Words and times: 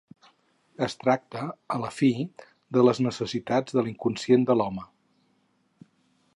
Es 0.85 0.95
tracta, 1.01 1.43
a 1.75 1.77
la 1.83 1.91
fi, 1.99 2.09
de 2.77 2.87
les 2.87 3.03
necessitats 3.09 3.77
de 3.79 3.85
l’inconscient 3.89 4.49
de 4.51 4.59
l’home. 4.59 4.91